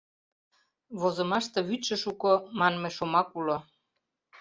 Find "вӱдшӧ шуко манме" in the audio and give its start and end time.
1.67-2.89